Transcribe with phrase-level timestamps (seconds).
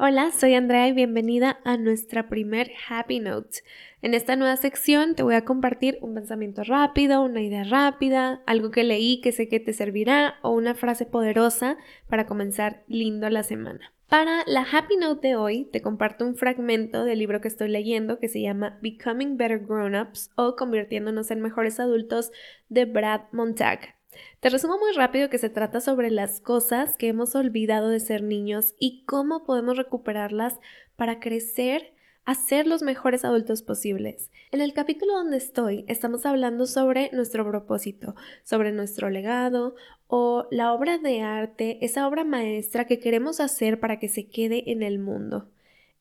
[0.00, 3.64] Hola, soy Andrea y bienvenida a nuestra primer Happy Note.
[4.00, 8.70] En esta nueva sección te voy a compartir un pensamiento rápido, una idea rápida, algo
[8.70, 13.42] que leí que sé que te servirá o una frase poderosa para comenzar lindo la
[13.42, 13.92] semana.
[14.08, 18.20] Para la Happy Note de hoy te comparto un fragmento del libro que estoy leyendo
[18.20, 22.30] que se llama Becoming Better Grown-Ups o Convirtiéndonos en Mejores Adultos
[22.68, 23.97] de Brad Montag.
[24.40, 28.22] Te resumo muy rápido que se trata sobre las cosas que hemos olvidado de ser
[28.22, 30.58] niños y cómo podemos recuperarlas
[30.96, 31.92] para crecer
[32.24, 34.30] a ser los mejores adultos posibles.
[34.52, 38.14] En el capítulo donde estoy estamos hablando sobre nuestro propósito,
[38.44, 39.74] sobre nuestro legado
[40.06, 44.70] o la obra de arte, esa obra maestra que queremos hacer para que se quede
[44.70, 45.48] en el mundo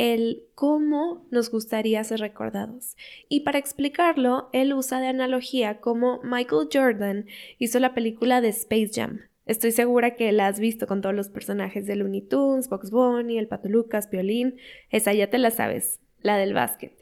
[0.00, 2.96] el cómo nos gustaría ser recordados.
[3.28, 7.26] Y para explicarlo, él usa de analogía como Michael Jordan
[7.58, 9.20] hizo la película de Space Jam.
[9.44, 13.36] Estoy segura que la has visto con todos los personajes de Looney Tunes, Box Bunny,
[13.36, 14.56] el Pato Lucas, Piolín.
[14.88, 16.96] Esa ya te la sabes, la del básquet.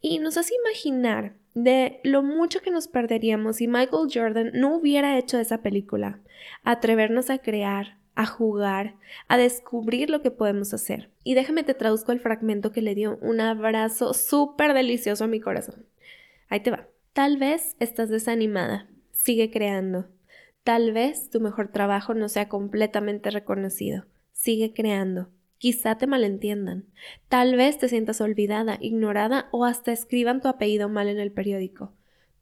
[0.00, 5.18] Y nos hace imaginar de lo mucho que nos perderíamos si Michael Jordan no hubiera
[5.18, 6.20] hecho esa película.
[6.62, 8.94] Atrevernos a crear, a jugar,
[9.28, 11.10] a descubrir lo que podemos hacer.
[11.22, 15.40] Y déjame te traduzco el fragmento que le dio un abrazo súper delicioso a mi
[15.40, 15.86] corazón.
[16.48, 16.86] Ahí te va.
[17.12, 18.88] Tal vez estás desanimada.
[19.12, 20.08] Sigue creando.
[20.62, 24.06] Tal vez tu mejor trabajo no sea completamente reconocido.
[24.32, 25.28] Sigue creando.
[25.58, 26.86] Quizá te malentiendan.
[27.28, 31.92] Tal vez te sientas olvidada, ignorada o hasta escriban tu apellido mal en el periódico.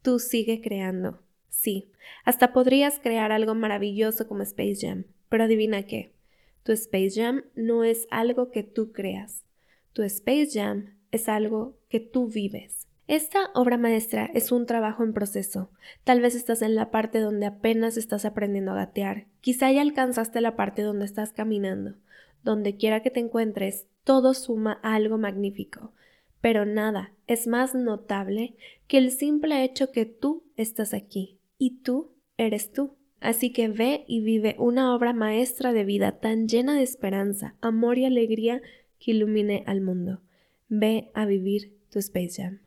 [0.01, 1.19] Tú sigue creando.
[1.49, 1.91] Sí,
[2.25, 5.05] hasta podrías crear algo maravilloso como Space Jam.
[5.33, 6.13] Pero adivina qué,
[6.61, 9.43] tu Space Jam no es algo que tú creas,
[9.91, 12.87] tu Space Jam es algo que tú vives.
[13.07, 15.71] Esta obra maestra es un trabajo en proceso.
[16.03, 19.25] Tal vez estás en la parte donde apenas estás aprendiendo a gatear.
[19.41, 21.95] Quizá ya alcanzaste la parte donde estás caminando.
[22.43, 25.93] Donde quiera que te encuentres, todo suma a algo magnífico.
[26.41, 32.11] Pero nada es más notable que el simple hecho que tú estás aquí y tú
[32.37, 32.97] eres tú.
[33.23, 37.97] Así que ve y vive una obra maestra de vida tan llena de esperanza, amor
[37.97, 38.61] y alegría
[38.99, 40.19] que ilumine al mundo.
[40.67, 42.59] Ve a vivir tu Space Jam.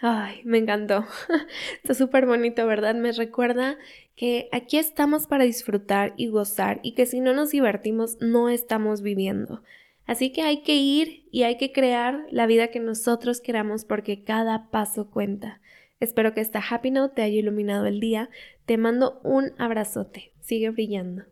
[0.00, 1.04] Ay, me encantó.
[1.76, 2.96] Está súper bonito, ¿verdad?
[2.96, 3.78] Me recuerda
[4.16, 9.02] que aquí estamos para disfrutar y gozar y que si no nos divertimos no estamos
[9.02, 9.62] viviendo.
[10.04, 14.24] Así que hay que ir y hay que crear la vida que nosotros queramos porque
[14.24, 15.60] cada paso cuenta.
[16.02, 18.28] Espero que esta Happy Note te haya iluminado el día.
[18.66, 20.32] Te mando un abrazote.
[20.40, 21.22] Sigue brillando.